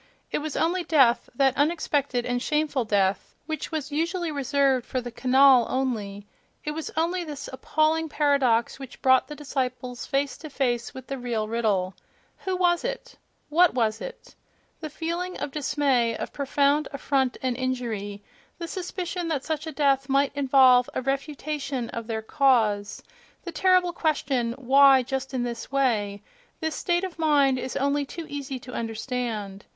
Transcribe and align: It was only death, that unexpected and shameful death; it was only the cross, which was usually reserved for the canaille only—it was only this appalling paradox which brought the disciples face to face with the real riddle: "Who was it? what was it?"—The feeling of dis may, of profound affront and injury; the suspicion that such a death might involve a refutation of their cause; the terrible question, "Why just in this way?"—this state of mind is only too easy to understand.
It 0.31 0.39
was 0.39 0.57
only 0.57 0.83
death, 0.83 1.29
that 1.35 1.55
unexpected 1.55 2.25
and 2.25 2.41
shameful 2.41 2.85
death; 2.85 3.35
it 3.47 3.51
was 3.51 3.53
only 3.53 3.53
the 3.53 3.53
cross, 3.53 3.67
which 3.69 3.71
was 3.71 3.91
usually 3.91 4.31
reserved 4.31 4.83
for 4.87 4.99
the 4.99 5.11
canaille 5.11 5.67
only—it 5.69 6.71
was 6.71 6.89
only 6.97 7.23
this 7.23 7.47
appalling 7.53 8.09
paradox 8.09 8.79
which 8.79 8.99
brought 9.03 9.27
the 9.27 9.35
disciples 9.35 10.07
face 10.07 10.37
to 10.37 10.49
face 10.49 10.95
with 10.95 11.05
the 11.05 11.19
real 11.19 11.47
riddle: 11.47 11.93
"Who 12.45 12.55
was 12.57 12.83
it? 12.83 13.15
what 13.49 13.75
was 13.75 14.01
it?"—The 14.01 14.89
feeling 14.89 15.37
of 15.37 15.51
dis 15.51 15.77
may, 15.77 16.17
of 16.17 16.33
profound 16.33 16.87
affront 16.91 17.37
and 17.43 17.55
injury; 17.55 18.23
the 18.57 18.67
suspicion 18.67 19.27
that 19.27 19.45
such 19.45 19.67
a 19.67 19.71
death 19.71 20.09
might 20.09 20.31
involve 20.33 20.89
a 20.95 21.03
refutation 21.03 21.89
of 21.91 22.07
their 22.07 22.23
cause; 22.23 23.03
the 23.43 23.51
terrible 23.51 23.93
question, 23.93 24.53
"Why 24.53 25.03
just 25.03 25.31
in 25.35 25.43
this 25.43 25.71
way?"—this 25.71 26.73
state 26.75 27.03
of 27.03 27.19
mind 27.19 27.59
is 27.59 27.75
only 27.77 28.03
too 28.07 28.25
easy 28.27 28.57
to 28.61 28.71
understand. 28.73 29.63